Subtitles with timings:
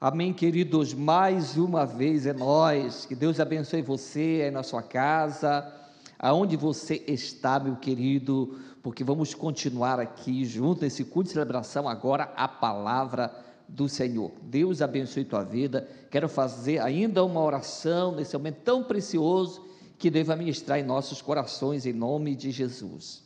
[0.00, 0.94] Amém, queridos.
[0.94, 3.04] Mais uma vez é nós.
[3.04, 5.74] Que Deus abençoe você aí na sua casa,
[6.16, 12.32] aonde você está, meu querido, porque vamos continuar aqui junto nesse culto de celebração agora
[12.36, 13.34] a palavra
[13.66, 14.30] do Senhor.
[14.40, 15.88] Deus abençoe tua vida.
[16.12, 19.66] Quero fazer ainda uma oração nesse momento tão precioso
[19.98, 23.24] que deva ministrar em nossos corações em nome de Jesus.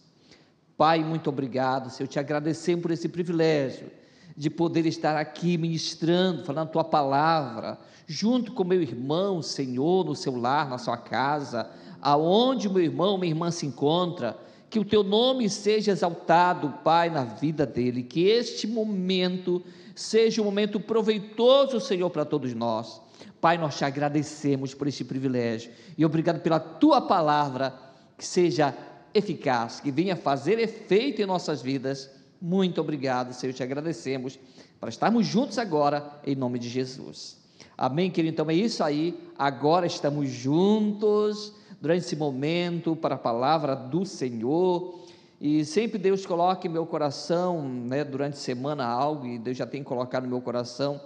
[0.74, 3.90] Pai, muito obrigado, Senhor, te agradecer por esse privilégio
[4.36, 10.14] de poder estar aqui ministrando, falando a tua palavra, junto com meu irmão, Senhor, no
[10.14, 14.36] seu lar, na sua casa, aonde meu irmão, minha irmã se encontra,
[14.68, 19.62] que o teu nome seja exaltado, Pai, na vida dele, que este momento
[19.94, 23.00] seja um momento proveitoso, Senhor, para todos nós.
[23.40, 27.74] Pai, nós te agradecemos por este privilégio e obrigado pela tua palavra
[28.16, 28.74] que seja
[29.12, 32.10] eficaz, que venha fazer efeito em nossas vidas
[32.42, 34.36] muito obrigado, Senhor, te agradecemos
[34.80, 37.40] para estarmos juntos agora, em nome de Jesus.
[37.78, 38.32] Amém, querido?
[38.34, 39.16] Então é isso aí.
[39.38, 45.04] Agora estamos juntos durante esse momento para a palavra do Senhor.
[45.40, 49.66] E sempre Deus coloca em meu coração, né, durante a semana algo, e Deus já
[49.66, 51.00] tem colocado no meu coração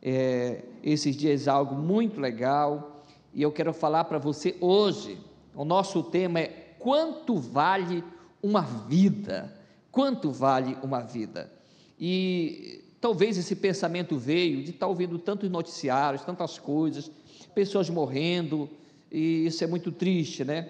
[0.00, 3.02] é, esses dias algo muito legal.
[3.34, 5.18] E eu quero falar para você hoje.
[5.56, 6.46] O nosso tema é
[6.78, 8.04] quanto vale
[8.40, 9.57] uma vida?
[9.90, 11.50] Quanto vale uma vida?
[11.98, 17.10] E talvez esse pensamento veio de estar ouvindo tantos noticiários, tantas coisas,
[17.54, 18.68] pessoas morrendo,
[19.10, 20.68] e isso é muito triste, né?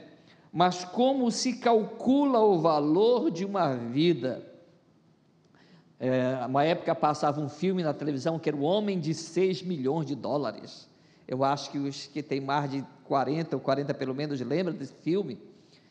[0.52, 4.44] Mas como se calcula o valor de uma vida?
[6.00, 10.06] É, uma época passava um filme na televisão que era o Homem de 6 milhões
[10.06, 10.88] de dólares.
[11.26, 14.94] Eu acho que os que têm mais de 40 ou 40 pelo menos lembram desse
[15.02, 15.38] filme.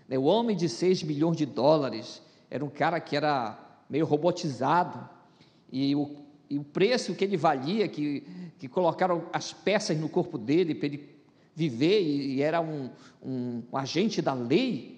[0.08, 0.18] Né?
[0.18, 3.58] O Homem de 6 milhões de dólares era um cara que era
[3.90, 5.10] meio robotizado,
[5.72, 6.16] e o,
[6.50, 8.26] e o preço que ele valia, que,
[8.58, 11.18] que colocaram as peças no corpo dele para ele
[11.56, 12.90] viver, e, e era um,
[13.24, 14.98] um, um, agente da lei,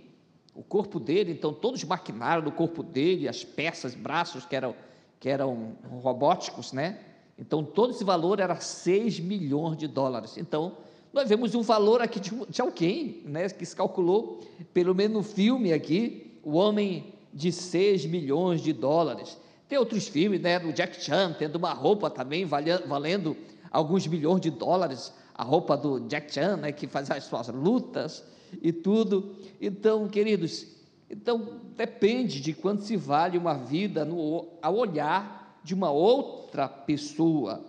[0.54, 4.76] o corpo dele, então todos os maquinários do corpo dele, as peças, braços que eram,
[5.20, 7.00] que eram robóticos, né?
[7.38, 10.38] Então todo esse valor era 6 milhões de dólares.
[10.38, 10.76] Então,
[11.14, 14.42] nós vemos um valor aqui de, de alguém, né, que se calculou,
[14.74, 19.38] pelo menos no filme aqui, o homem de 6 milhões de dólares.
[19.70, 23.38] Tem outros filmes, né, do Jack Chan, tendo uma roupa também valendo
[23.72, 28.26] alguns milhões de dólares, a roupa do Jack Chan, né, que faz as suas lutas
[28.62, 29.38] e tudo.
[29.62, 30.68] Então, queridos,
[31.10, 37.64] então depende de quanto se vale uma vida no, ao olhar de uma outra pessoa.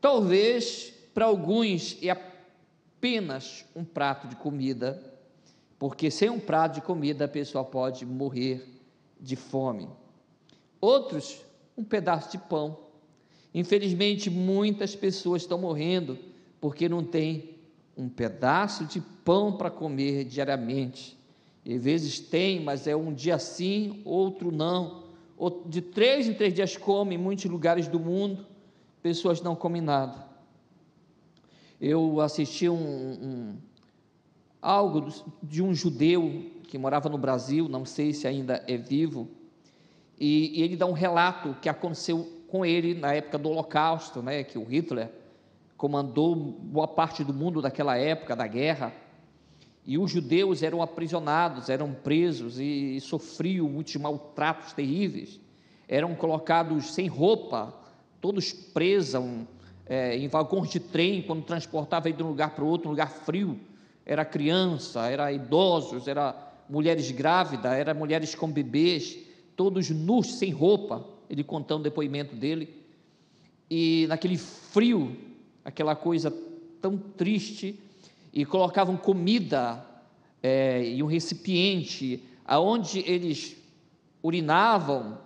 [0.00, 5.00] Talvez para alguns é apenas um prato de comida,
[5.78, 8.77] porque sem um prato de comida a pessoa pode morrer
[9.20, 9.88] de fome.
[10.80, 11.40] Outros,
[11.76, 12.78] um pedaço de pão.
[13.54, 16.18] Infelizmente, muitas pessoas estão morrendo
[16.60, 17.56] porque não tem
[17.96, 21.18] um pedaço de pão para comer diariamente.
[21.64, 25.04] E às vezes tem, mas é um dia sim, outro não.
[25.66, 28.46] De três em três dias come em muitos lugares do mundo,
[29.02, 30.26] pessoas não comem nada.
[31.80, 33.56] Eu assisti um, um
[34.60, 35.12] algo
[35.42, 39.26] de um judeu que morava no Brasil, não sei se ainda é vivo,
[40.20, 44.44] e, e, ele dá um relato que aconteceu com ele na época do Holocausto, né,
[44.44, 45.10] que o Hitler
[45.76, 48.92] comandou boa parte do mundo daquela época da guerra,
[49.86, 55.40] e os judeus eram aprisionados, eram presos e, e sofriam muitos maltratos terríveis,
[55.88, 57.72] eram colocados sem roupa,
[58.20, 59.24] todos presos
[59.86, 63.08] é, em vagões de trem, quando transportava de um lugar para o outro, um lugar
[63.08, 63.58] frio,
[64.04, 69.18] era criança, era idosos, era mulheres grávidas, era mulheres com bebês,
[69.56, 72.74] todos nus, sem roupa, ele contando o depoimento dele,
[73.70, 75.16] e naquele frio,
[75.64, 76.32] aquela coisa
[76.80, 77.78] tão triste,
[78.32, 79.84] e colocavam comida
[80.42, 83.56] é, em um recipiente, aonde eles
[84.22, 85.18] urinavam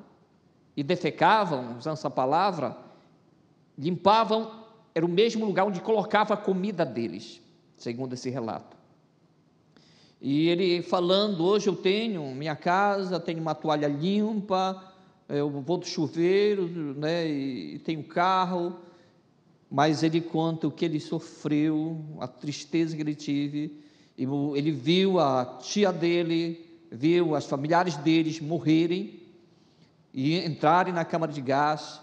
[0.77, 2.77] e defecavam, usando essa palavra,
[3.79, 4.63] limpavam,
[4.95, 7.43] era o mesmo lugar onde colocava a comida deles
[7.83, 8.77] segundo esse relato.
[10.25, 14.81] E ele falando: hoje eu tenho minha casa, tenho uma toalha limpa,
[15.29, 18.77] eu vou do chuveiro, né, e tenho carro,
[19.69, 23.83] mas ele conta o que ele sofreu, a tristeza que ele teve.
[24.17, 24.25] E
[24.55, 29.21] ele viu a tia dele, viu as familiares deles morrerem
[30.15, 32.01] e entrarem na câmara de gás.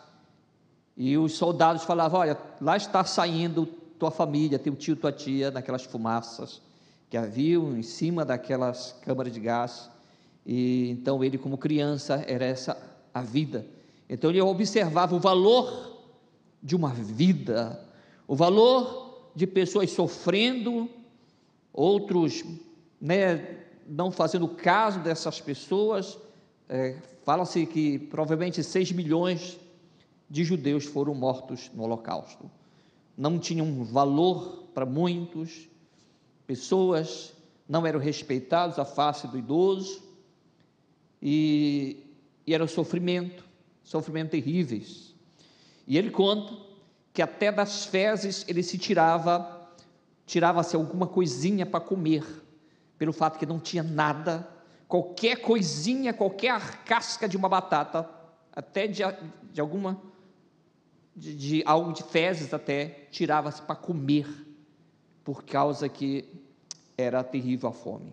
[0.98, 3.66] E os soldados falavam: Olha, lá está saindo
[3.98, 6.68] tua família, teu tio, tua tia, naquelas fumaças
[7.10, 9.90] que haviam em cima daquelas câmaras de gás.
[10.46, 12.78] E então ele, como criança, era essa
[13.14, 13.66] a vida.
[14.08, 16.04] Então ele observava o valor
[16.62, 17.80] de uma vida,
[18.28, 20.90] o valor de pessoas sofrendo,
[21.74, 22.44] outros
[23.00, 23.58] né,
[23.88, 26.18] não fazendo caso dessas pessoas.
[26.68, 29.60] É, Fala-se que provavelmente 6 milhões
[30.28, 32.50] de judeus foram mortos no Holocausto.
[33.16, 35.70] Não tinham valor para muitos,
[36.50, 37.31] pessoas
[37.68, 40.01] não eram respeitados a face do idoso,
[41.22, 42.04] e,
[42.48, 43.46] e era o sofrimento,
[43.84, 45.13] sofrimento terríveis.
[45.86, 46.51] E ele conta
[47.13, 49.69] que até das fezes ele se tirava,
[50.25, 52.25] tirava-se alguma coisinha para comer,
[52.98, 54.50] pelo fato que não tinha nada,
[54.88, 58.10] qualquer coisinha, qualquer casca de uma batata,
[58.52, 59.04] até de,
[59.54, 60.02] de alguma,
[61.16, 64.49] de, de algo de fezes até, tirava-se para comer,
[65.30, 66.26] por causa que
[66.98, 68.12] era terrível a fome.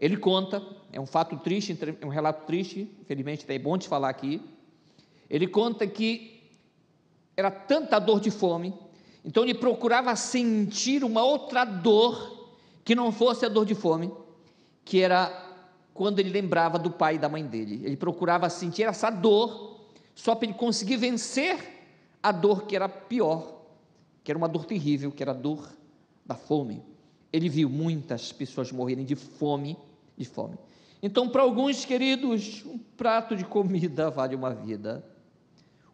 [0.00, 4.08] Ele conta, é um fato triste, é um relato triste, infelizmente é bom te falar
[4.08, 4.40] aqui.
[5.28, 6.48] Ele conta que
[7.36, 8.72] era tanta dor de fome,
[9.22, 14.10] então ele procurava sentir uma outra dor que não fosse a dor de fome,
[14.82, 15.30] que era
[15.92, 17.82] quando ele lembrava do pai e da mãe dele.
[17.84, 19.78] Ele procurava sentir essa dor
[20.14, 21.58] só para ele conseguir vencer
[22.22, 23.60] a dor que era pior,
[24.24, 25.76] que era uma dor terrível, que era a dor
[26.26, 26.82] da fome.
[27.32, 29.76] Ele viu muitas pessoas morrerem de fome
[30.16, 30.56] de fome.
[31.02, 35.04] Então, para alguns queridos, um prato de comida vale uma vida,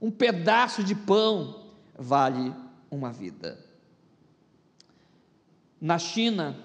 [0.01, 2.55] um pedaço de pão vale
[2.91, 3.59] uma vida.
[5.81, 6.57] Na China,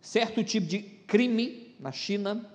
[0.00, 2.48] certo tipo de crime na China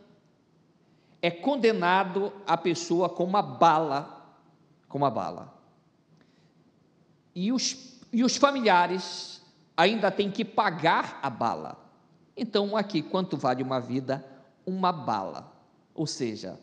[1.22, 4.38] é condenado a pessoa com uma bala,
[4.88, 5.54] com uma bala.
[7.34, 9.35] E os, e os familiares
[9.76, 11.78] ainda têm que pagar a bala.
[12.36, 14.26] Então, aqui, quanto vale uma vida?
[14.66, 15.54] Uma bala.
[15.94, 16.60] Ou seja,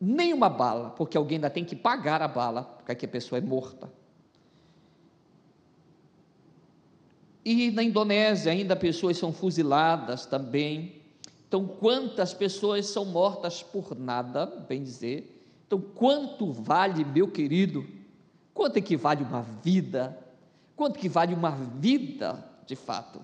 [0.00, 3.42] nem uma bala, porque alguém ainda tem que pagar a bala, porque a pessoa é
[3.42, 3.90] morta.
[7.44, 11.00] E na Indonésia ainda pessoas são fuziladas também.
[11.46, 15.34] Então, quantas pessoas são mortas por nada, bem dizer.
[15.66, 17.86] Então, quanto vale, meu querido?
[18.52, 20.27] Quanto é que vale uma vida?
[20.78, 23.20] Quanto que vale uma vida, de fato?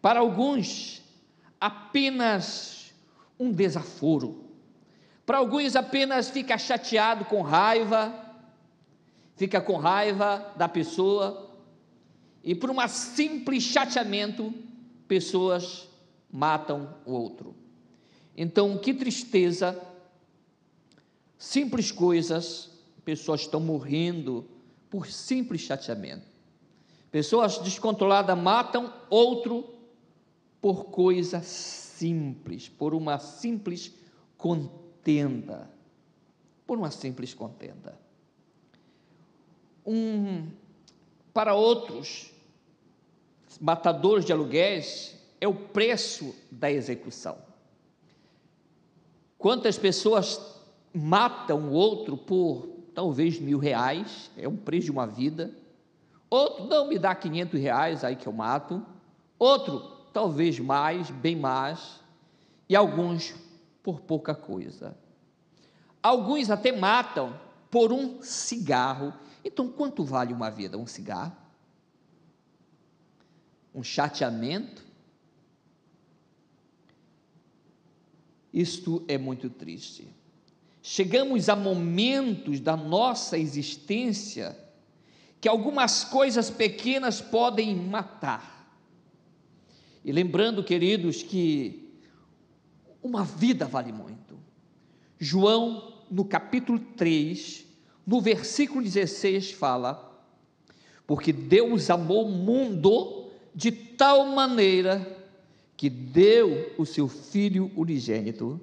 [0.00, 1.02] Para alguns,
[1.60, 2.94] apenas
[3.38, 4.46] um desaforo.
[5.26, 8.14] Para alguns, apenas fica chateado com raiva,
[9.34, 11.54] fica com raiva da pessoa,
[12.42, 14.54] e por um simples chateamento,
[15.06, 15.86] pessoas
[16.32, 17.54] matam o outro.
[18.34, 19.78] Então, que tristeza,
[21.36, 22.70] simples coisas,
[23.04, 24.55] pessoas estão morrendo
[24.90, 26.26] por simples chateamento.
[27.10, 29.64] Pessoas descontroladas matam outro
[30.60, 33.92] por coisa simples, por uma simples
[34.36, 35.70] contenda.
[36.66, 37.98] Por uma simples contenda.
[39.86, 40.50] Um,
[41.32, 42.32] para outros,
[43.60, 47.38] matadores de aluguéis, é o preço da execução.
[49.38, 50.40] Quantas pessoas
[50.92, 55.54] matam o outro por talvez mil reais, é o preço de uma vida.
[56.30, 58.82] Outro, não me dá 500 reais, aí que eu mato.
[59.38, 59.80] Outro,
[60.14, 62.00] talvez mais, bem mais,
[62.66, 63.34] e alguns
[63.82, 64.96] por pouca coisa.
[66.02, 67.38] Alguns até matam
[67.70, 69.12] por um cigarro.
[69.44, 70.78] Então, quanto vale uma vida?
[70.78, 71.36] Um cigarro?
[73.74, 74.82] Um chateamento?
[78.50, 80.08] Isto é muito triste.
[80.88, 84.56] Chegamos a momentos da nossa existência
[85.40, 88.72] que algumas coisas pequenas podem matar
[90.04, 91.92] e lembrando, queridos, que
[93.02, 94.38] uma vida vale muito.
[95.18, 97.66] João, no capítulo 3,
[98.06, 100.24] no versículo 16, fala:
[101.04, 105.18] Porque Deus amou o mundo de tal maneira
[105.76, 108.60] que deu o seu Filho unigênito,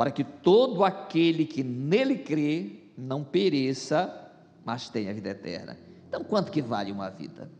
[0.00, 4.32] para que todo aquele que nele crê não pereça,
[4.64, 5.78] mas tenha vida eterna.
[6.08, 7.50] Então, quanto que vale uma vida?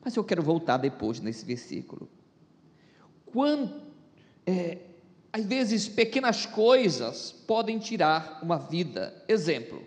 [0.00, 2.08] Mas eu quero voltar depois nesse versículo.
[3.26, 3.82] Quanto,
[4.46, 4.78] é,
[5.32, 9.20] às vezes, pequenas coisas podem tirar uma vida.
[9.26, 9.84] Exemplo,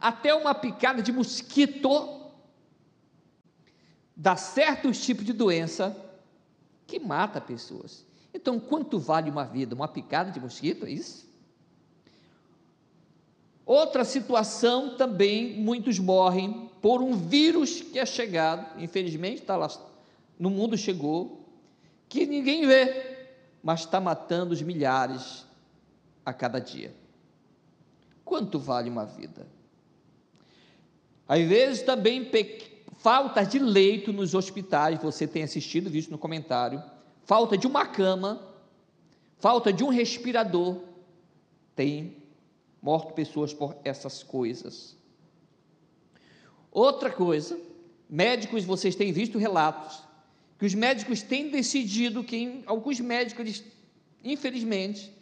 [0.00, 2.32] até uma picada de mosquito
[4.16, 5.96] dá certos tipos de doença
[6.84, 8.04] que mata pessoas.
[8.34, 9.74] Então, quanto vale uma vida?
[9.74, 10.86] Uma picada de mosquito?
[10.86, 11.30] É isso?
[13.64, 19.70] Outra situação também, muitos morrem por um vírus que é chegado, infelizmente está lá,
[20.38, 21.48] no mundo chegou,
[22.08, 23.28] que ninguém vê,
[23.62, 25.46] mas está matando os milhares
[26.26, 26.92] a cada dia.
[28.24, 29.46] Quanto vale uma vida?
[31.28, 32.28] Às vezes também
[32.98, 36.82] falta de leito nos hospitais, você tem assistido, visto no comentário,
[37.24, 38.40] falta de uma cama,
[39.38, 40.80] falta de um respirador,
[41.74, 42.16] tem
[42.80, 44.96] morto pessoas por essas coisas.
[46.70, 47.58] Outra coisa,
[48.08, 50.02] médicos, vocês têm visto relatos
[50.62, 53.64] que os médicos têm decidido que alguns médicos, eles,
[54.22, 55.12] infelizmente,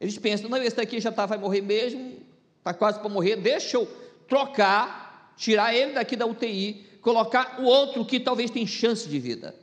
[0.00, 2.14] eles pensam, não, esse daqui já tá, vai morrer mesmo,
[2.58, 3.86] está quase para morrer, deixa eu
[4.26, 9.54] trocar, tirar ele daqui da UTI, colocar o outro que talvez tenha chance de vida.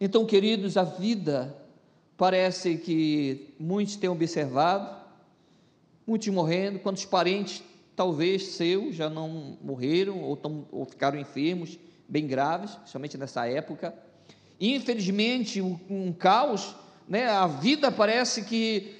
[0.00, 1.54] Então, queridos, a vida
[2.16, 4.96] parece que muitos têm observado,
[6.06, 7.62] muitos morrendo, quantos parentes,
[7.94, 11.78] talvez seus, já não morreram ou, tão, ou ficaram enfermos,
[12.08, 13.94] bem graves, principalmente nessa época.
[14.58, 16.74] Infelizmente, um, um caos,
[17.06, 17.28] né?
[17.28, 18.94] a vida parece que,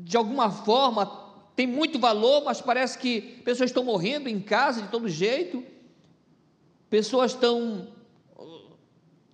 [0.00, 1.06] de alguma forma,
[1.56, 5.62] tem muito valor, mas parece que pessoas estão morrendo em casa de todo jeito,
[6.88, 7.88] pessoas estão.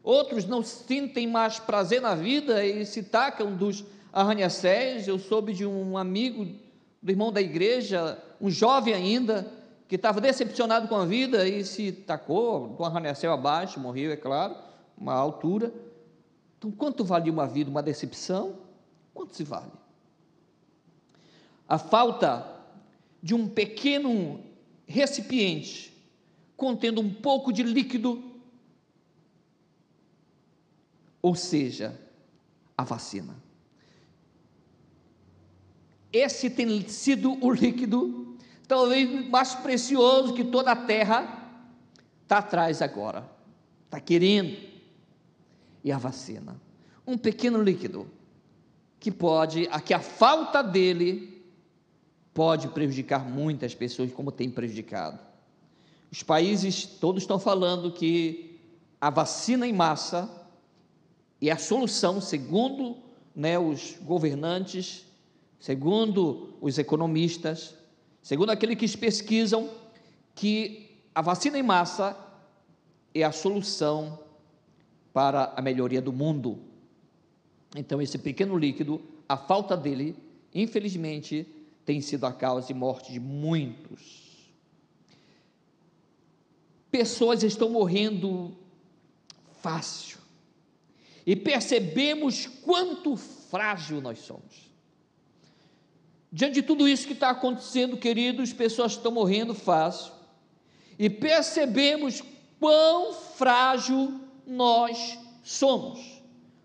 [0.07, 5.09] Outros não sentem mais prazer na vida e se tacam dos arranha-céus.
[5.09, 6.47] Eu soube de um amigo
[7.03, 9.53] do irmão da igreja, um jovem ainda,
[9.89, 14.55] que estava decepcionado com a vida e se tacou do arranha-céu abaixo, morreu, é claro,
[14.97, 15.75] uma altura.
[16.57, 18.55] Então, quanto vale uma vida, uma decepção?
[19.13, 19.73] Quanto se vale?
[21.69, 22.47] A falta
[23.21, 24.39] de um pequeno
[24.87, 25.93] recipiente
[26.57, 28.23] contendo um pouco de líquido,
[31.26, 32.00] ou seja,
[32.78, 33.35] a vacina.
[36.12, 38.37] Esse tem sido o líquido,
[38.68, 41.50] talvez mais precioso que toda a terra,
[42.23, 43.28] está atrás agora,
[43.87, 44.56] está querendo.
[45.83, 46.61] E a vacina?
[47.04, 48.09] Um pequeno líquido
[49.00, 51.45] que pode, a que a falta dele
[52.33, 55.18] pode prejudicar muitas pessoas, como tem prejudicado.
[56.09, 58.61] Os países todos estão falando que
[59.00, 60.46] a vacina em massa
[61.40, 62.97] é a solução, segundo
[63.35, 65.07] né, os governantes
[65.59, 67.75] segundo os economistas,
[68.23, 69.71] segundo aqueles que pesquisam,
[70.35, 72.16] que a vacina em massa
[73.14, 74.19] é a solução
[75.12, 76.59] para a melhoria do mundo.
[77.75, 80.14] Então, esse pequeno líquido, a falta dele,
[80.55, 81.47] infelizmente,
[81.85, 84.52] tem sido a causa de morte de muitos.
[86.90, 88.57] Pessoas estão morrendo
[89.61, 90.15] fácil.
[91.26, 94.71] E percebemos quanto frágil nós somos.
[96.30, 100.12] Diante de tudo isso que está acontecendo, queridos, pessoas estão morrendo fácil,
[100.99, 102.23] e percebemos
[102.61, 106.23] quão frágil nós somos.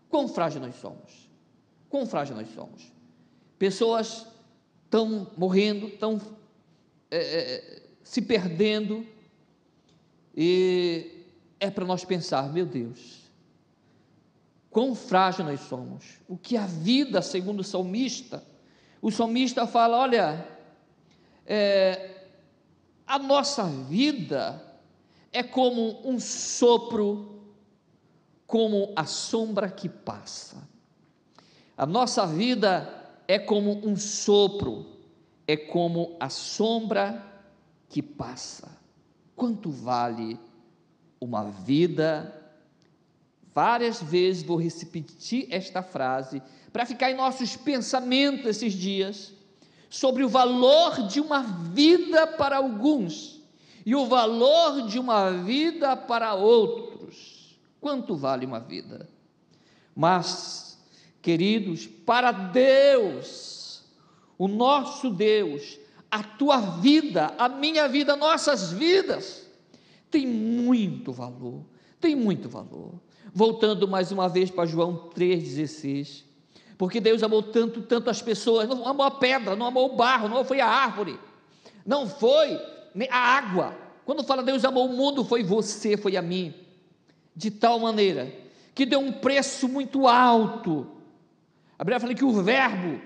[0.10, 1.30] Quão frágil nós somos.
[1.90, 2.92] Quão frágil nós somos.
[3.58, 4.28] Pessoas
[4.86, 6.22] estão morrendo, estão
[7.10, 9.06] é, é, se perdendo,
[10.36, 11.26] e
[11.60, 13.21] é para nós pensar, meu Deus,
[14.72, 16.20] quão frágil nós somos.
[16.28, 18.44] O que a vida, segundo o salmista,
[19.02, 20.48] o salmista fala: olha,
[21.46, 22.30] é,
[23.06, 24.64] a nossa vida
[25.32, 27.42] é como um sopro,
[28.48, 30.68] como a sombra que passa.
[31.78, 34.86] A nossa vida é como um sopro,
[35.48, 37.26] é como a sombra
[37.90, 38.70] que passa.
[39.36, 40.40] Quanto vale
[41.20, 42.41] uma vida?
[43.54, 46.42] Várias vezes vou repetir esta frase
[46.72, 49.34] para ficar em nossos pensamentos esses dias,
[49.90, 53.42] sobre o valor de uma vida para alguns
[53.86, 57.60] e o valor de uma vida para outros.
[57.82, 59.10] Quanto vale uma vida?
[59.94, 60.80] Mas,
[61.22, 63.84] queridos, para Deus,
[64.38, 65.78] o nosso Deus,
[66.10, 69.46] a tua vida, a minha vida, nossas vidas,
[70.10, 71.66] tem muito valor,
[72.00, 72.94] tem muito valor.
[73.34, 76.32] Voltando mais uma vez para João 3,16
[76.82, 80.28] porque Deus amou tanto, tanto as pessoas, não amou a pedra, não amou o barro,
[80.28, 81.20] não foi a árvore,
[81.86, 82.60] não foi
[83.08, 83.78] a água.
[84.04, 86.52] Quando fala Deus amou o mundo, foi você, foi a mim,
[87.36, 88.34] de tal maneira
[88.74, 90.88] que deu um preço muito alto.
[91.78, 93.00] A Bíblia fala que o Verbo,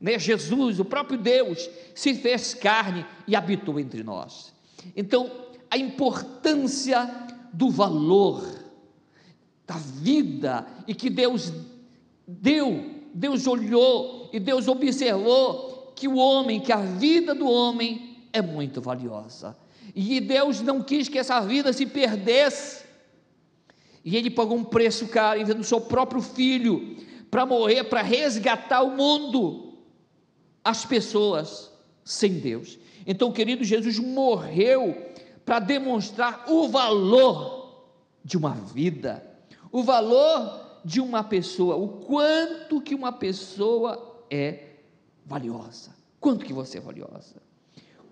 [0.00, 4.54] né, Jesus, o próprio Deus, se fez carne e habitou entre nós.
[4.94, 5.28] Então,
[5.68, 7.10] a importância
[7.52, 8.65] do valor
[9.66, 11.52] da vida e que Deus
[12.26, 18.42] deu Deus olhou e Deus observou que o homem, que a vida do homem é
[18.42, 19.56] muito valiosa.
[19.94, 22.84] E Deus não quis que essa vida se perdesse.
[24.04, 26.98] E ele pagou um preço caro, enviando o seu próprio filho
[27.30, 29.78] para morrer, para resgatar o mundo,
[30.62, 31.72] as pessoas
[32.04, 32.78] sem Deus.
[33.06, 34.94] Então, querido, Jesus morreu
[35.42, 39.25] para demonstrar o valor de uma vida,
[39.70, 44.76] o valor de uma pessoa, o quanto que uma pessoa é
[45.24, 45.94] valiosa.
[46.20, 47.36] Quanto que você é valiosa?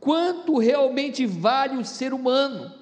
[0.00, 2.72] Quanto realmente vale o ser humano?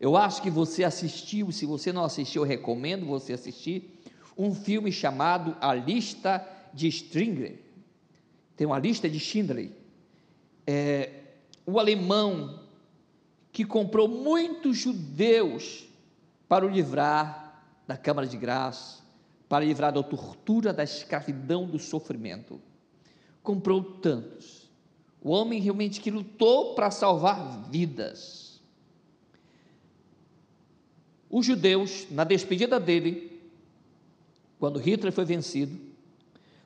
[0.00, 4.00] Eu acho que você assistiu, se você não assistiu, eu recomendo você assistir
[4.36, 7.58] um filme chamado A Lista de Stringer.
[8.56, 9.70] Tem uma lista de Schindler.
[10.66, 11.10] É,
[11.66, 12.60] o alemão
[13.52, 15.86] que comprou muitos judeus
[16.48, 19.02] para o livrar da Câmara de Graça,
[19.48, 22.60] para livrar da tortura, da escravidão, do sofrimento.
[23.42, 24.70] Comprou tantos.
[25.22, 28.60] O homem realmente que lutou para salvar vidas.
[31.30, 33.40] Os judeus, na despedida dele,
[34.58, 35.78] quando Hitler foi vencido,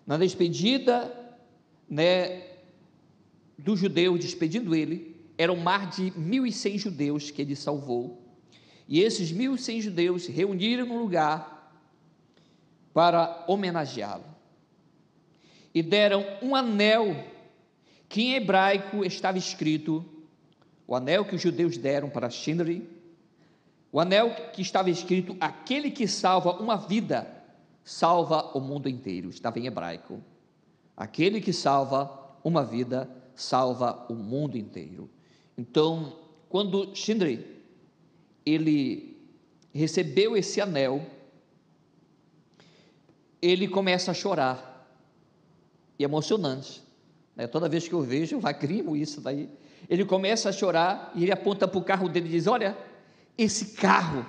[0.07, 1.15] na despedida
[1.89, 2.43] né,
[3.57, 8.28] do judeu, despedindo ele, era um mar de 1.100 judeus que ele salvou.
[8.89, 11.71] E esses 1.100 judeus se reuniram num lugar
[12.95, 14.25] para homenageá-lo.
[15.75, 17.15] E deram um anel
[18.09, 20.03] que em hebraico estava escrito,
[20.87, 22.83] o anel que os judeus deram para Schindler,
[23.93, 27.31] o anel que estava escrito: aquele que salva uma vida,
[27.85, 29.29] salva o mundo inteiro.
[29.29, 30.23] Estava em hebraico.
[30.97, 32.11] Aquele que salva
[32.43, 35.11] uma vida, salva o mundo inteiro.
[35.57, 36.17] Então,
[36.49, 37.58] quando Schindler
[38.53, 39.17] ele
[39.73, 41.05] recebeu esse anel,
[43.41, 44.67] ele começa a chorar.
[45.99, 46.83] E é emocionante.
[47.37, 47.47] Né?
[47.47, 49.49] Toda vez que eu vejo, eu lacrimo isso daí.
[49.89, 52.77] Ele começa a chorar e ele aponta para o carro dele e diz: Olha,
[53.37, 54.27] esse carro,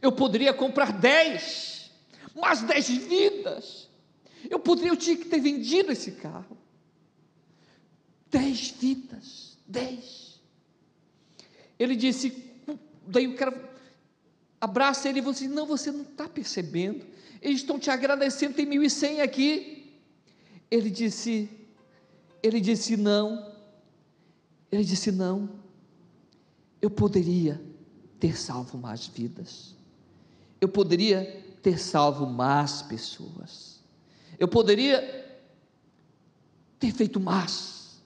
[0.00, 1.90] eu poderia comprar dez,
[2.34, 3.88] mais dez vidas.
[4.48, 6.56] Eu poderia, eu tinha que ter vendido esse carro.
[8.30, 10.40] Dez vidas, dez.
[11.78, 12.47] Ele disse,
[13.08, 13.68] daí o cara
[14.60, 17.06] abraça ele e você assim, não, você não está percebendo,
[17.40, 19.98] eles estão te agradecendo, tem mil e cem aqui,
[20.70, 21.48] ele disse,
[22.42, 23.52] ele disse não,
[24.70, 25.48] ele disse não,
[26.82, 27.60] eu poderia
[28.20, 29.74] ter salvo mais vidas,
[30.60, 33.80] eu poderia ter salvo mais pessoas,
[34.38, 35.26] eu poderia
[36.78, 38.02] ter feito mais,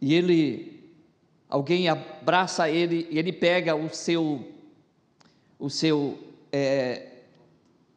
[0.00, 0.79] e ele,
[1.50, 4.48] alguém abraça ele e ele pega o seu,
[5.58, 6.16] o seu
[6.52, 7.24] é,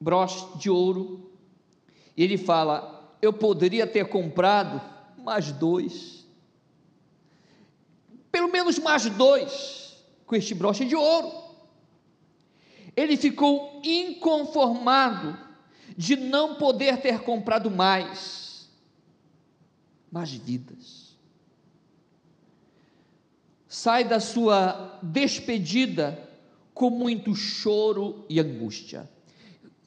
[0.01, 1.31] broche de ouro
[2.17, 4.81] e ele fala: Eu poderia ter comprado
[5.19, 6.25] mais dois,
[8.31, 11.43] pelo menos mais dois, com este broche de ouro.
[12.95, 15.37] Ele ficou inconformado
[15.97, 18.69] de não poder ter comprado mais,
[20.11, 21.02] mais vidas
[23.73, 26.29] sai da sua despedida
[26.75, 29.09] com muito choro e angústia.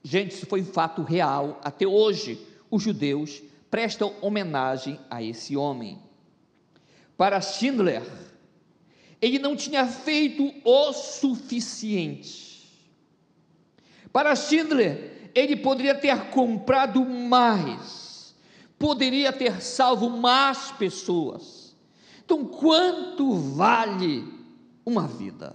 [0.03, 1.61] Gente, isso foi um fato real.
[1.63, 2.37] Até hoje,
[2.69, 6.01] os judeus prestam homenagem a esse homem.
[7.17, 8.03] Para Schindler,
[9.23, 12.69] ele não tinha feito o suficiente.
[14.13, 18.35] Para Schindler, ele poderia ter comprado mais,
[18.77, 21.66] poderia ter salvo mais pessoas
[22.27, 24.27] então, quanto vale
[24.85, 25.55] uma vida?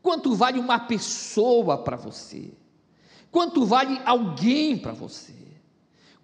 [0.00, 2.52] Quanto vale uma pessoa para você?
[3.28, 5.34] Quanto vale alguém para você?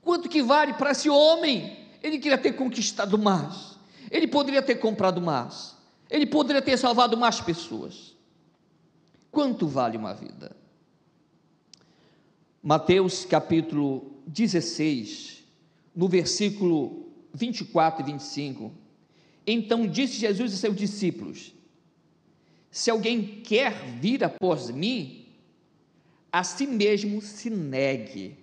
[0.03, 1.85] Quanto que vale para esse homem?
[2.01, 3.77] Ele queria ter conquistado mais.
[4.09, 5.75] Ele poderia ter comprado mais.
[6.09, 8.15] Ele poderia ter salvado mais pessoas.
[9.33, 10.57] Quanto vale uma vida?
[12.63, 15.43] Mateus capítulo 16,
[15.93, 18.86] no versículo 24 e 25
[19.47, 21.55] então disse Jesus a seus discípulos:
[22.71, 25.27] Se alguém quer vir após mim,
[26.33, 28.37] a si mesmo se negue,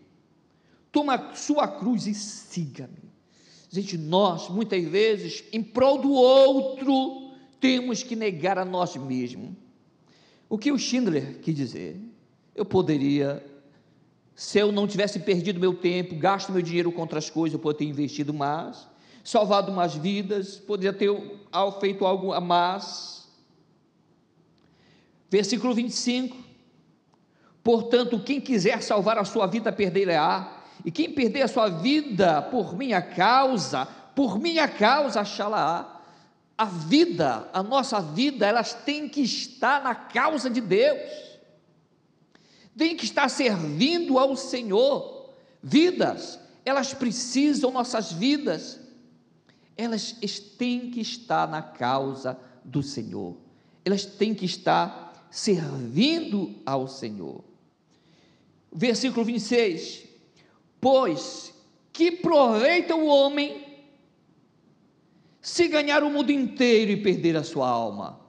[0.92, 3.12] toma sua cruz e siga-me.
[3.70, 9.52] Gente, nós, muitas vezes, em prol do outro, temos que negar a nós mesmos.
[10.48, 12.00] O que o Schindler quis dizer?
[12.56, 13.44] Eu poderia,
[14.36, 17.88] se eu não tivesse perdido meu tempo, gasto meu dinheiro com outras coisas, eu poderia
[17.88, 18.93] ter investido mais
[19.24, 21.10] salvado umas vidas, poderia ter
[21.80, 23.28] feito algo a mais.
[25.30, 26.36] Versículo 25:
[27.64, 32.76] Portanto, quem quiser salvar a sua vida, perderá, e quem perder a sua vida por
[32.76, 36.02] minha causa, por minha causa achá-la-á.
[36.56, 41.00] A vida, a nossa vida, elas têm que estar na causa de Deus,
[42.78, 45.32] tem que estar servindo ao Senhor.
[45.64, 48.80] Vidas, elas precisam, nossas vidas,
[49.78, 53.36] elas têm que estar na causa do Senhor,
[53.84, 57.44] elas têm que estar servindo ao Senhor.
[58.72, 60.04] Versículo 26:
[60.80, 61.54] Pois
[61.92, 63.64] que proveita o homem
[65.42, 68.20] se ganhar o mundo inteiro e perder a sua alma?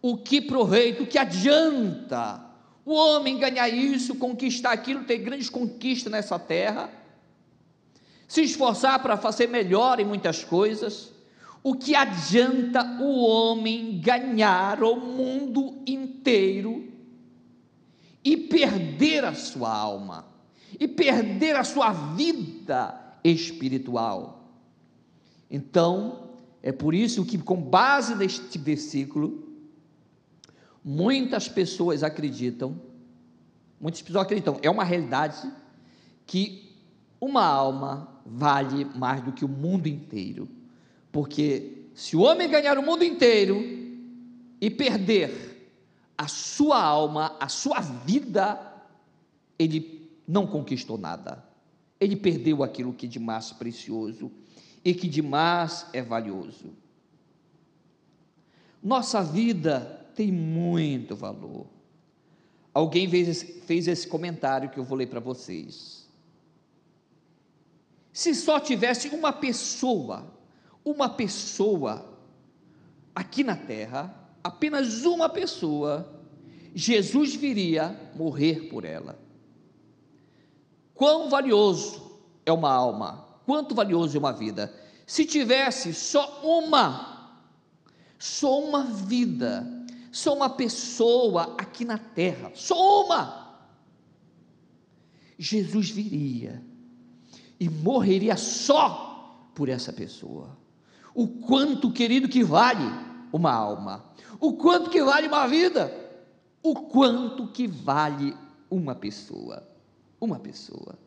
[0.00, 2.48] O que proveita, o que adianta
[2.84, 6.90] o homem ganhar isso, conquistar aquilo, ter grandes conquistas nessa terra?
[8.30, 11.12] Se esforçar para fazer melhor em muitas coisas,
[11.64, 16.92] o que adianta o homem ganhar o mundo inteiro
[18.22, 20.26] e perder a sua alma,
[20.78, 24.48] e perder a sua vida espiritual?
[25.50, 26.30] Então,
[26.62, 29.42] é por isso que, com base neste versículo,
[30.84, 32.80] muitas pessoas acreditam,
[33.80, 35.52] muitas pessoas acreditam, é uma realidade
[36.24, 36.69] que
[37.20, 40.48] uma alma vale mais do que o mundo inteiro.
[41.12, 43.60] Porque se o homem ganhar o mundo inteiro
[44.60, 45.50] e perder
[46.16, 48.58] a sua alma, a sua vida,
[49.58, 51.44] ele não conquistou nada.
[51.98, 54.30] Ele perdeu aquilo que de mais precioso
[54.84, 56.72] e que de mais é valioso.
[58.82, 61.66] Nossa vida tem muito valor.
[62.72, 65.99] Alguém fez, fez esse comentário que eu vou ler para vocês.
[68.12, 70.34] Se só tivesse uma pessoa,
[70.84, 72.18] uma pessoa
[73.14, 76.20] aqui na terra, apenas uma pessoa,
[76.74, 79.18] Jesus viria morrer por ela.
[80.94, 84.74] Quão valioso é uma alma, quanto valioso é uma vida.
[85.06, 87.40] Se tivesse só uma,
[88.18, 89.66] só uma vida,
[90.12, 93.56] só uma pessoa aqui na terra, só uma,
[95.38, 96.69] Jesus viria
[97.60, 100.56] e morreria só por essa pessoa.
[101.14, 102.84] O quanto, querido, que vale
[103.30, 104.04] uma alma,
[104.40, 105.94] o quanto que vale uma vida,
[106.62, 108.34] o quanto que vale
[108.70, 109.68] uma pessoa,
[110.18, 110.98] uma pessoa.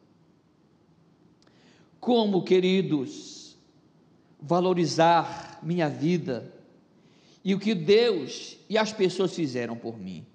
[2.00, 3.58] Como, queridos,
[4.39, 6.54] valorizar minha vida
[7.44, 10.26] e o que Deus e as pessoas fizeram por mim?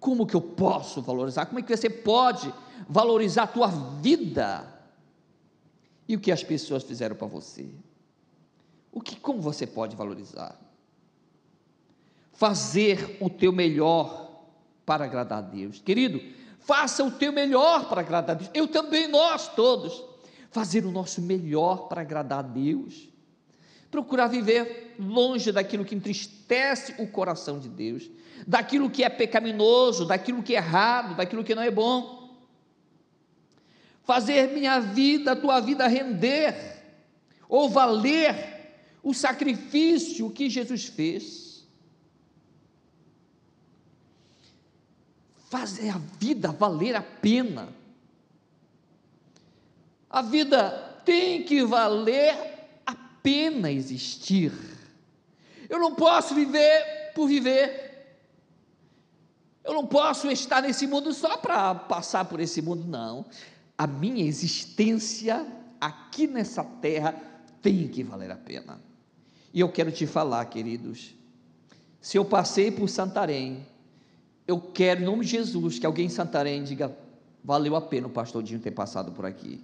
[0.00, 1.46] Como que eu posso valorizar?
[1.46, 2.52] Como é que você pode
[2.88, 4.71] valorizar a tua vida?
[6.08, 7.68] E o que as pessoas fizeram para você?
[8.90, 10.58] O que como você pode valorizar?
[12.32, 14.30] Fazer o teu melhor
[14.84, 15.80] para agradar a Deus.
[15.80, 16.20] Querido,
[16.58, 18.50] faça o teu melhor para agradar a Deus.
[18.52, 20.04] Eu também, nós todos.
[20.50, 23.08] Fazer o nosso melhor para agradar a Deus.
[23.90, 28.10] Procurar viver longe daquilo que entristece o coração de Deus,
[28.46, 32.21] daquilo que é pecaminoso, daquilo que é errado, daquilo que não é bom
[34.04, 36.54] fazer minha vida, tua vida render,
[37.48, 38.52] ou valer
[39.02, 41.66] o sacrifício que Jesus fez.
[45.50, 47.68] Fazer a vida valer a pena.
[50.08, 50.70] A vida
[51.04, 52.34] tem que valer
[52.86, 54.52] a pena existir.
[55.68, 57.90] Eu não posso viver por viver.
[59.64, 63.26] Eu não posso estar nesse mundo só para passar por esse mundo, não
[63.82, 65.44] a minha existência
[65.80, 67.20] aqui nessa terra
[67.60, 68.80] tem que valer a pena.
[69.52, 71.16] E eu quero te falar, queridos,
[72.00, 73.66] se eu passei por Santarém,
[74.46, 76.96] eu quero, em nome de Jesus, que alguém em Santarém diga:
[77.42, 79.60] valeu a pena o pastor Dinho ter passado por aqui.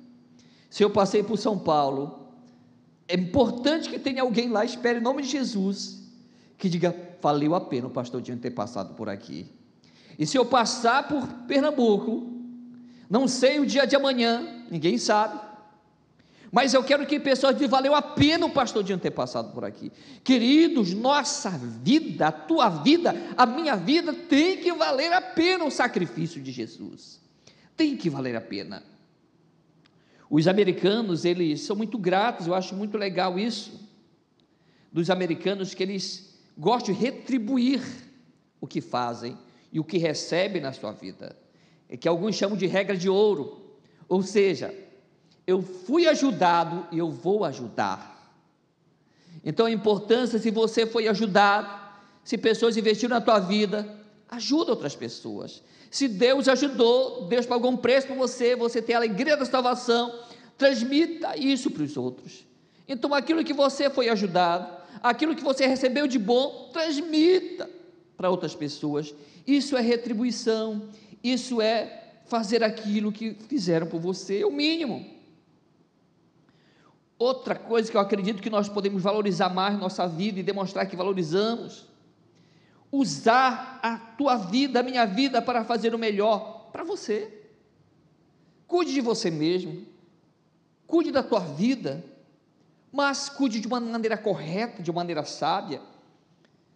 [0.68, 2.26] Se eu passei por São Paulo,
[3.06, 6.02] é importante que tenha alguém lá, espere em nome de Jesus,
[6.56, 9.46] que diga: valeu a pena o pastor Dinho ter passado por aqui.
[10.18, 12.37] E se eu passar por Pernambuco,
[13.08, 15.40] não sei o dia de amanhã, ninguém sabe.
[16.50, 19.64] Mas eu quero que pessoas digam, valeu a pena o pastor de ter passado por
[19.64, 19.92] aqui.
[20.24, 25.70] Queridos, nossa vida, a tua vida, a minha vida tem que valer a pena o
[25.70, 27.20] sacrifício de Jesus.
[27.76, 28.82] Tem que valer a pena.
[30.30, 33.86] Os americanos, eles são muito gratos, eu acho muito legal isso.
[34.90, 37.82] Dos americanos que eles gostam de retribuir
[38.60, 39.36] o que fazem
[39.70, 41.36] e o que recebem na sua vida
[41.96, 43.60] que alguns chamam de regra de ouro,
[44.08, 44.74] ou seja,
[45.46, 48.36] eu fui ajudado e eu vou ajudar.
[49.44, 51.68] Então a importância, se você foi ajudado,
[52.22, 53.96] se pessoas investiram na tua vida,
[54.28, 55.62] ajuda outras pessoas.
[55.90, 60.14] Se Deus ajudou, Deus pagou um preço para você, você tem a alegria da salvação,
[60.58, 62.44] transmita isso para os outros.
[62.86, 64.70] Então aquilo que você foi ajudado,
[65.02, 67.70] aquilo que você recebeu de bom, transmita
[68.16, 69.14] para outras pessoas.
[69.46, 70.82] Isso é retribuição,
[71.22, 75.18] isso é fazer aquilo que fizeram por você, é o mínimo.
[77.18, 80.94] Outra coisa que eu acredito que nós podemos valorizar mais nossa vida e demonstrar que
[80.94, 81.86] valorizamos.
[82.92, 87.42] Usar a tua vida, a minha vida, para fazer o melhor para você.
[88.68, 89.84] Cuide de você mesmo.
[90.86, 92.04] Cuide da tua vida.
[92.92, 95.82] Mas cuide de uma maneira correta, de uma maneira sábia.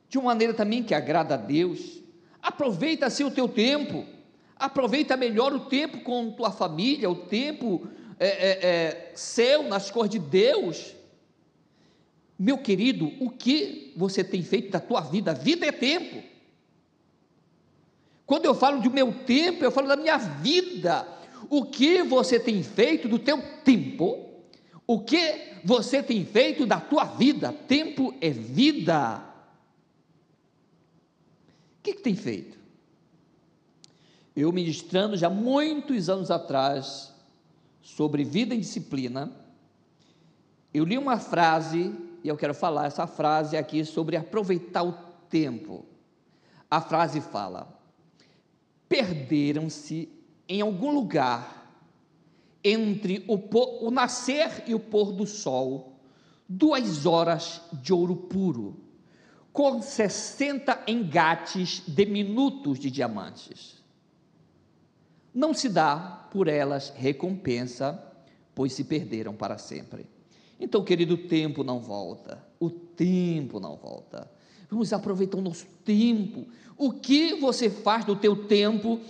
[0.08, 2.02] De uma maneira também que agrada a Deus.
[2.42, 4.04] Aproveita assim o teu tempo.
[4.62, 7.84] Aproveita melhor o tempo com tua família, o tempo
[8.16, 10.94] é, é, é, seu nas cores de Deus.
[12.38, 15.34] Meu querido, o que você tem feito da tua vida?
[15.34, 16.22] Vida é tempo.
[18.24, 21.08] Quando eu falo do meu tempo, eu falo da minha vida.
[21.50, 24.30] O que você tem feito do teu tempo?
[24.86, 27.52] O que você tem feito da tua vida?
[27.66, 29.24] Tempo é vida.
[31.80, 32.61] O que, que tem feito?
[34.34, 37.12] Eu ministrando já muitos anos atrás,
[37.82, 39.30] sobre vida e disciplina,
[40.72, 44.92] eu li uma frase, e eu quero falar essa frase aqui sobre aproveitar o
[45.28, 45.84] tempo.
[46.70, 47.78] A frase fala:
[48.88, 50.08] perderam-se
[50.48, 51.60] em algum lugar
[52.64, 53.38] entre o,
[53.86, 56.00] o, nascer e o pôr do sol
[56.48, 58.76] duas horas de ouro puro,
[59.52, 63.81] com 60 engates de minutos de diamantes
[65.34, 68.02] não se dá por elas recompensa,
[68.54, 70.06] pois se perderam para sempre.
[70.60, 74.30] Então, querido, o tempo não volta, o tempo não volta.
[74.70, 76.46] Vamos aproveitar o nosso tempo.
[76.76, 79.00] O que você faz do teu tempo?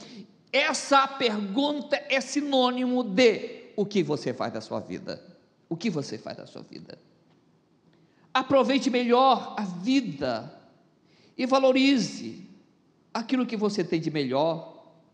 [0.53, 5.23] Essa pergunta é sinônimo de o que você faz da sua vida.
[5.69, 6.99] O que você faz da sua vida?
[8.33, 10.53] Aproveite melhor a vida
[11.37, 12.49] e valorize
[13.13, 14.72] aquilo que você tem de melhor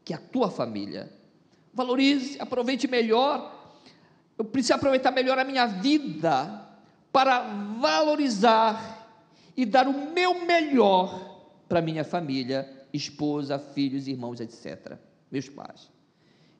[0.08, 1.12] que a tua família.
[1.74, 3.76] Valorize, aproveite melhor.
[4.38, 6.66] Eu preciso aproveitar melhor a minha vida
[7.12, 7.40] para
[7.78, 9.06] valorizar
[9.54, 14.96] e dar o meu melhor para minha família, esposa, filhos, irmãos, etc.
[15.30, 15.90] Meus pais.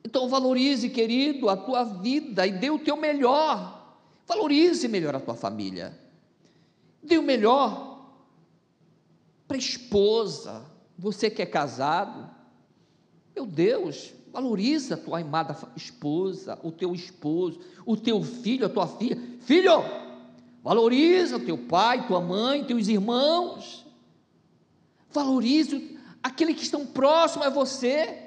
[0.03, 3.97] Então valorize, querido, a tua vida e dê o teu melhor.
[4.27, 5.99] Valorize melhor a tua família.
[7.01, 8.13] Dê o melhor
[9.47, 10.63] para a esposa.
[10.99, 12.38] Você que é casado,
[13.39, 18.85] meu Deus, valoriza a tua amada esposa, o teu esposo, o teu filho, a tua
[18.85, 19.17] filha.
[19.39, 19.81] Filho,
[20.61, 23.85] valoriza o teu pai, tua mãe, teus irmãos.
[25.13, 28.23] Valorize aqueles que estão próximos a você,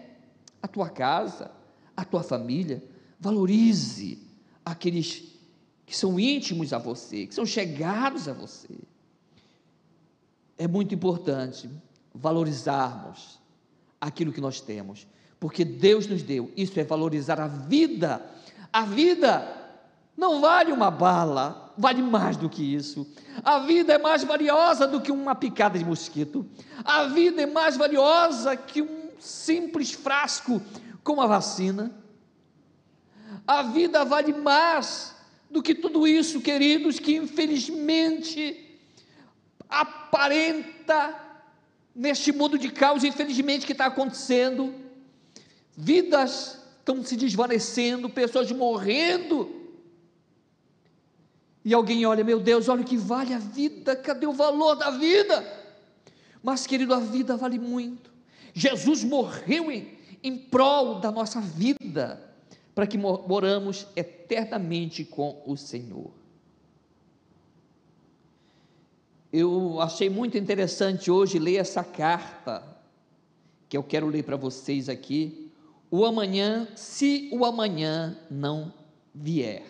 [0.62, 1.51] a tua casa,
[1.94, 2.83] a tua família.
[3.20, 4.18] Valorize
[4.64, 5.25] aqueles
[5.85, 8.79] que são íntimos a você, que são chegados a você.
[10.57, 11.68] É muito importante
[12.14, 13.41] valorizarmos
[14.02, 15.06] aquilo que nós temos,
[15.38, 16.50] porque Deus nos deu.
[16.56, 18.20] Isso é valorizar a vida.
[18.72, 19.46] A vida
[20.16, 23.06] não vale uma bala, vale mais do que isso.
[23.44, 26.44] A vida é mais valiosa do que uma picada de mosquito.
[26.84, 30.60] A vida é mais valiosa que um simples frasco
[31.04, 31.92] com a vacina.
[33.46, 35.14] A vida vale mais
[35.48, 38.80] do que tudo isso, queridos, que infelizmente
[39.68, 41.21] aparenta
[41.94, 44.74] neste mundo de caos, infelizmente, que está acontecendo,
[45.76, 49.61] vidas estão se desvanecendo, pessoas morrendo.
[51.64, 54.90] E alguém olha, meu Deus, olha o que vale a vida, cadê o valor da
[54.90, 55.61] vida?
[56.42, 58.11] Mas, querido, a vida vale muito.
[58.52, 62.20] Jesus morreu em, em prol da nossa vida,
[62.74, 66.21] para que moramos eternamente com o Senhor.
[69.32, 72.62] Eu achei muito interessante hoje ler essa carta,
[73.66, 75.50] que eu quero ler para vocês aqui.
[75.90, 78.72] O amanhã, se o amanhã não
[79.14, 79.64] vier.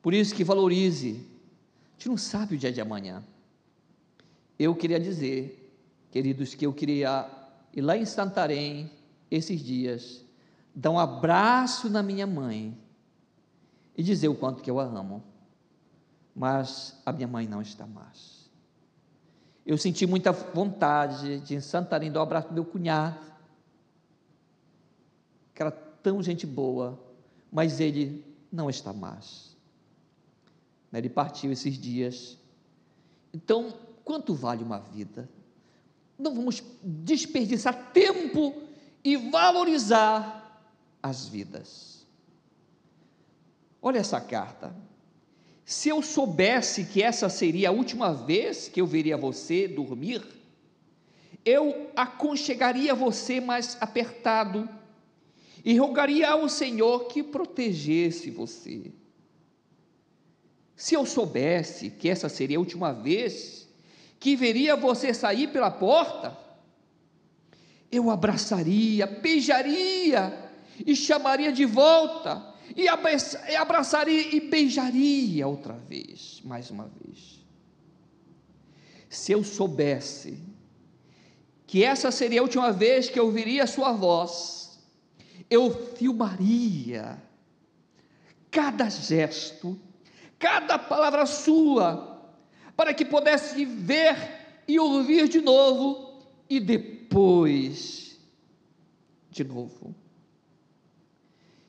[0.00, 1.10] Por isso que valorize.
[1.10, 3.22] A gente não sabe o dia de amanhã.
[4.58, 5.70] Eu queria dizer,
[6.10, 7.28] queridos, que eu queria
[7.74, 8.90] ir lá em Santarém
[9.30, 10.24] esses dias,
[10.74, 12.76] dar um abraço na minha mãe
[13.94, 15.29] e dizer o quanto que eu a amo
[16.34, 18.48] mas a minha mãe não está mais.
[19.64, 23.20] Eu senti muita vontade de em Santarém dar um abraço para meu cunhado,
[25.54, 26.98] que era tão gente boa,
[27.52, 29.56] mas ele não está mais.
[30.92, 32.36] Ele partiu esses dias.
[33.32, 33.72] Então,
[34.04, 35.28] quanto vale uma vida?
[36.18, 38.54] Não vamos desperdiçar tempo
[39.04, 40.60] e valorizar
[41.02, 42.06] as vidas.
[43.80, 44.74] Olha essa carta.
[45.64, 50.22] Se eu soubesse que essa seria a última vez que eu veria você dormir,
[51.44, 54.68] eu aconchegaria você mais apertado
[55.64, 58.92] e rogaria ao Senhor que protegesse você.
[60.74, 63.68] Se eu soubesse que essa seria a última vez
[64.18, 66.36] que veria você sair pela porta,
[67.90, 70.50] eu abraçaria, beijaria
[70.86, 72.88] e chamaria de volta, e
[73.56, 77.44] abraçaria e beijaria outra vez, mais uma vez.
[79.08, 80.38] Se eu soubesse
[81.66, 84.78] que essa seria a última vez que eu ouviria a sua voz,
[85.48, 87.20] eu filmaria
[88.50, 89.78] cada gesto,
[90.38, 92.20] cada palavra sua,
[92.76, 94.16] para que pudesse ver
[94.66, 98.18] e ouvir de novo e depois
[99.30, 99.94] de novo.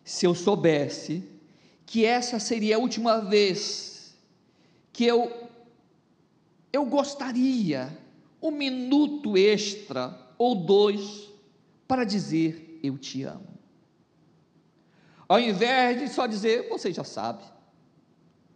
[0.04, 1.24] Se eu soubesse
[1.86, 4.16] que essa seria a última vez
[4.94, 5.50] que eu
[6.74, 7.96] eu gostaria
[8.42, 11.30] um minuto extra ou dois
[11.88, 13.60] para dizer eu te amo.
[15.28, 17.44] Ao invés de só dizer você já sabe,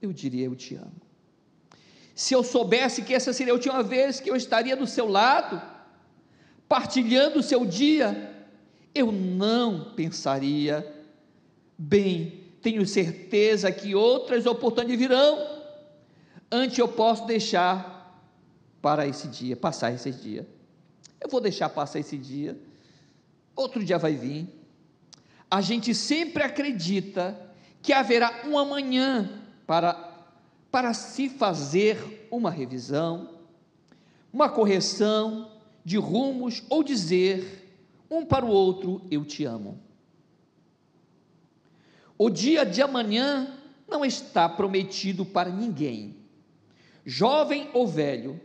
[0.01, 1.01] eu diria eu te amo.
[2.15, 5.61] Se eu soubesse que essa seria a última vez que eu estaria do seu lado,
[6.67, 8.33] partilhando o seu dia,
[8.93, 10.94] eu não pensaria,
[11.77, 15.47] bem, tenho certeza que outras oportunidades virão,
[16.51, 17.95] antes eu posso deixar
[18.81, 20.47] para esse dia, passar esse dia.
[21.19, 22.57] Eu vou deixar passar esse dia,
[23.55, 24.47] outro dia vai vir.
[25.49, 27.39] A gente sempre acredita
[27.81, 29.93] que haverá um amanhã para,
[30.71, 33.29] para se fazer uma revisão,
[34.33, 35.51] uma correção
[35.83, 37.77] de rumos ou dizer
[38.09, 39.84] um para o outro: Eu te amo.
[42.17, 46.15] O dia de amanhã não está prometido para ninguém,
[47.05, 48.39] jovem ou velho,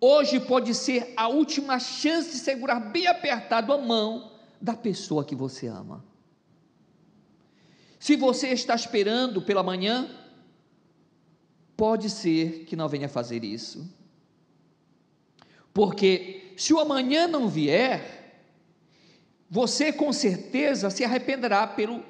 [0.00, 5.34] Hoje pode ser a última chance de segurar bem apertado a mão da pessoa que
[5.34, 6.04] você ama.
[7.98, 10.08] Se você está esperando pela manhã,
[11.76, 13.90] pode ser que não venha fazer isso.
[15.72, 18.44] Porque se o amanhã não vier,
[19.48, 22.02] você com certeza se arrependerá pelo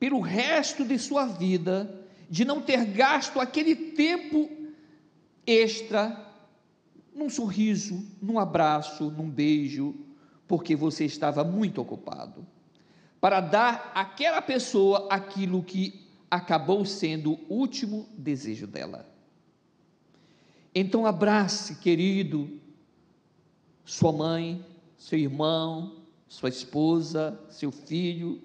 [0.00, 4.50] pelo resto de sua vida de não ter gasto aquele tempo
[5.46, 6.26] extra
[7.14, 9.94] num sorriso, num abraço, num beijo,
[10.48, 12.46] porque você estava muito ocupado,
[13.20, 19.06] para dar àquela pessoa aquilo que acabou sendo o último desejo dela.
[20.74, 22.58] Então abrace, querido,
[23.84, 24.64] sua mãe,
[24.96, 28.40] seu irmão, sua esposa, seu filho,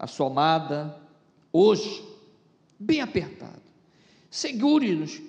[0.00, 1.00] a sua amada,
[1.52, 2.04] hoje,
[2.78, 3.70] bem apertado
[4.30, 5.20] segure-nos,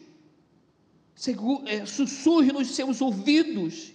[1.66, 3.92] é, sussurre nos seus ouvidos,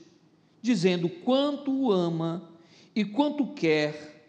[0.61, 2.51] dizendo quanto o ama
[2.95, 4.25] e quanto quer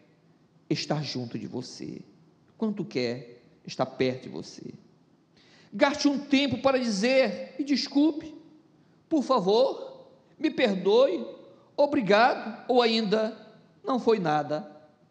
[0.70, 2.02] estar junto de você,
[2.58, 4.74] quanto quer estar perto de você.
[5.74, 8.34] Gaste um tempo para dizer: me desculpe,
[9.10, 10.08] por favor,
[10.38, 11.26] me perdoe,
[11.76, 13.36] obrigado, ou ainda
[13.84, 14.70] não foi nada,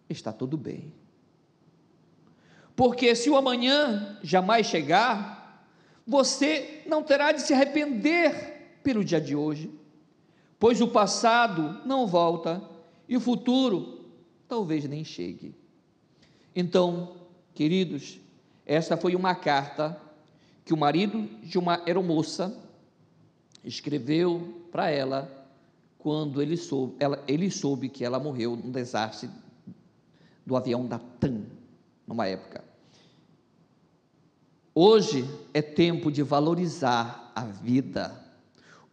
[0.08, 0.92] está tudo bem.
[2.76, 5.66] Porque se o amanhã jamais chegar,
[6.06, 9.70] você não terá de se arrepender pelo dia de hoje,
[10.58, 12.62] pois o passado não volta
[13.08, 14.04] e o futuro
[14.46, 15.54] talvez nem chegue.
[16.54, 17.16] Então,
[17.54, 18.20] queridos,
[18.64, 20.00] esta foi uma carta
[20.64, 22.56] que o marido de uma aeromoça
[23.64, 25.48] escreveu para ela
[25.98, 29.28] quando ele soube, ela, ele soube que ela morreu no desastre
[30.44, 31.42] do avião da TAM,
[32.06, 32.64] numa época.
[34.74, 38.24] Hoje é tempo de valorizar a vida.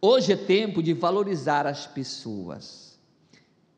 [0.00, 2.98] Hoje é tempo de valorizar as pessoas.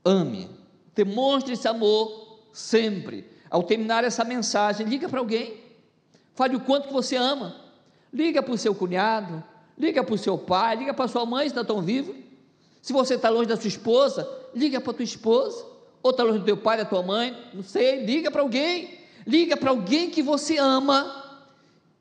[0.04, 0.48] Ame,
[0.94, 3.28] demonstre esse amor sempre.
[3.50, 5.60] Ao terminar essa mensagem, liga para alguém.
[6.34, 7.56] Fale o quanto que você ama.
[8.12, 9.42] Liga para o seu cunhado,
[9.76, 12.16] liga para o seu pai, liga para sua mãe, se não estão vivos.
[12.80, 15.66] Se você está longe da sua esposa, liga para a tua esposa.
[16.02, 19.05] Ou está longe do teu pai, da tua mãe, não sei, liga para alguém.
[19.26, 21.40] Liga para alguém que você ama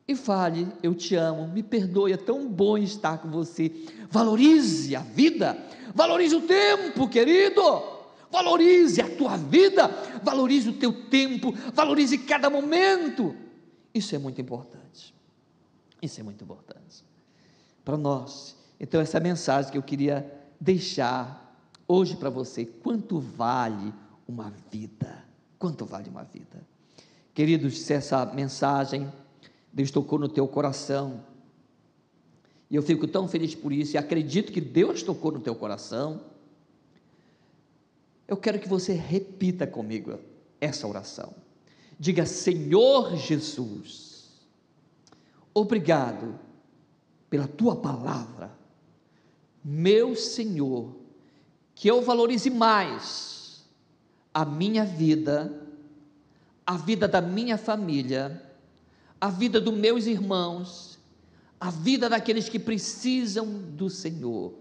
[0.08, 3.72] e fale: Eu te amo, me perdoe, é tão bom estar com você.
[4.10, 5.58] Valorize a vida,
[5.94, 7.96] valorize o tempo, querido.
[8.32, 9.88] Valorize a tua vida,
[10.22, 13.34] valorize o teu tempo, valorize cada momento.
[13.94, 15.16] Isso é muito importante.
[16.02, 17.06] Isso é muito importante
[17.86, 18.58] para nós.
[18.80, 21.56] Então, essa é a mensagem que eu queria deixar
[21.88, 22.66] hoje para você.
[22.66, 23.94] Quanto vale
[24.28, 25.24] uma vida?
[25.58, 26.75] Quanto vale uma vida?
[27.36, 29.12] Queridos, se essa mensagem
[29.76, 31.22] Deus tocou no teu coração.
[32.72, 36.22] E eu fico tão feliz por isso e acredito que Deus tocou no teu coração.
[38.26, 40.18] Eu quero que você repita comigo
[40.62, 41.34] essa oração.
[42.00, 44.32] Diga, Senhor Jesus,
[45.54, 46.40] obrigado
[47.30, 48.58] pela tua palavra,
[49.62, 50.96] meu Senhor,
[51.74, 53.66] que eu valorize mais
[54.34, 55.65] a minha vida,
[56.66, 58.42] a vida da minha família,
[59.20, 60.98] a vida dos meus irmãos,
[61.60, 64.54] a vida daqueles que precisam do Senhor.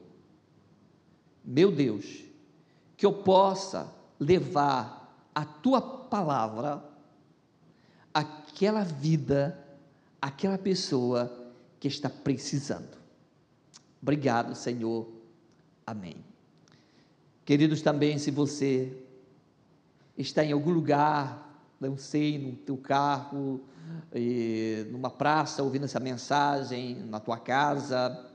[1.44, 2.24] Meu Deus,
[2.96, 6.82] que eu possa levar a tua palavra
[8.12, 9.59] àquela vida,
[10.20, 12.96] àquela pessoa que está precisando.
[14.00, 15.09] Obrigado, Senhor.
[15.86, 16.16] Amém.
[17.44, 18.96] Queridos, também se você
[20.16, 21.43] está em algum lugar,
[21.97, 23.61] sei, no teu carro,
[24.91, 28.30] numa praça, ouvindo essa mensagem, na tua casa,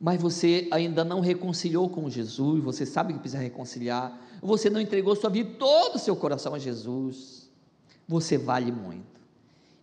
[0.00, 5.14] mas você ainda não reconciliou com Jesus, você sabe que precisa reconciliar, você não entregou
[5.14, 7.50] sua vida, todo o seu coração a Jesus,
[8.08, 9.20] você vale muito.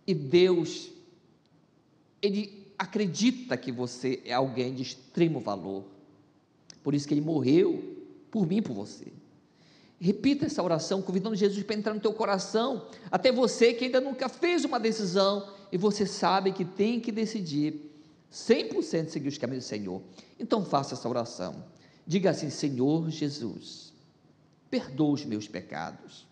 [0.06, 0.90] E Deus
[2.20, 5.84] ele acredita que você é alguém de extremo valor.
[6.82, 7.96] Por isso que ele morreu
[8.30, 9.06] por mim por você.
[10.00, 14.28] Repita essa oração, convidando Jesus para entrar no teu coração, até você que ainda nunca
[14.28, 17.90] fez uma decisão e você sabe que tem que decidir
[18.32, 20.02] 100% seguir os caminhos do Senhor.
[20.38, 21.64] Então faça essa oração.
[22.06, 23.92] Diga assim: Senhor Jesus,
[24.70, 26.26] perdoa os meus pecados.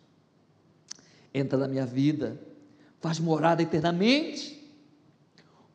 [1.35, 2.41] Entra na minha vida,
[3.01, 4.57] faz morada eternamente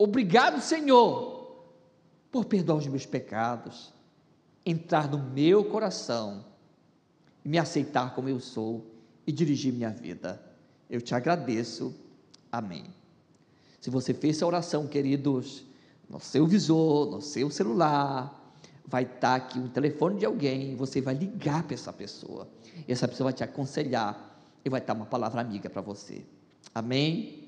[0.04, 1.64] Obrigado, Senhor,
[2.32, 3.94] por perdoar os meus pecados,
[4.66, 6.44] entrar no meu coração,
[7.44, 8.86] me aceitar como eu sou
[9.26, 10.42] e dirigir minha vida.
[10.90, 11.94] Eu te agradeço.
[12.52, 12.86] Amém.
[13.80, 15.64] Se você fez essa oração, queridos,
[16.10, 18.54] no seu visor, no seu celular,
[18.86, 22.48] vai estar aqui um telefone de alguém, você vai ligar para essa pessoa.
[22.88, 26.24] E essa pessoa vai te aconselhar e vai estar uma palavra amiga para você.
[26.76, 27.41] Amém?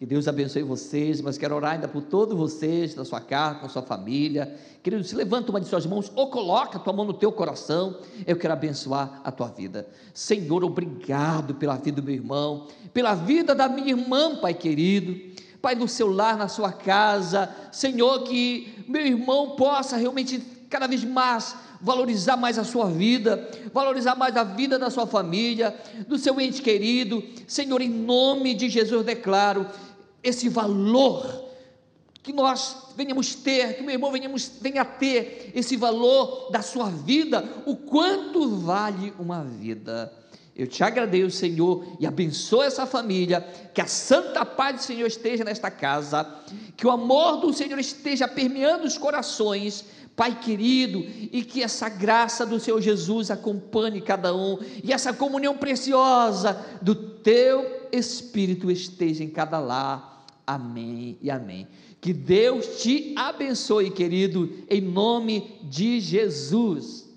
[0.00, 3.68] Que Deus abençoe vocês, mas quero orar ainda por todos vocês, da sua casa, com
[3.68, 4.56] sua família.
[4.82, 7.98] Querido, se levanta uma de suas mãos ou coloca a tua mão no teu coração.
[8.26, 9.86] Eu quero abençoar a tua vida.
[10.14, 15.14] Senhor, obrigado pela vida do meu irmão, pela vida da minha irmã, Pai querido.
[15.60, 17.54] Pai, no seu lar, na sua casa.
[17.70, 20.40] Senhor, que meu irmão possa realmente
[20.70, 25.74] cada vez mais valorizar mais a sua vida, valorizar mais a vida da sua família,
[26.06, 27.22] do seu ente querido.
[27.46, 29.66] Senhor, em nome de Jesus, declaro
[30.22, 31.50] esse valor
[32.22, 37.42] que nós venhamos ter, que meu irmão venhamos, venha ter esse valor da sua vida,
[37.66, 40.12] o quanto vale uma vida.
[40.54, 43.40] Eu te agradeço, Senhor, e abençoe essa família,
[43.72, 46.28] que a santa paz do Senhor esteja nesta casa,
[46.76, 49.86] que o amor do Senhor esteja permeando os corações,
[50.20, 51.02] Pai querido,
[51.32, 56.94] e que essa graça do Senhor Jesus acompanhe cada um, e essa comunhão preciosa do
[56.94, 61.66] Teu Espírito esteja em cada lar Amém e amém.
[62.02, 67.08] Que Deus te abençoe, querido, em nome de Jesus.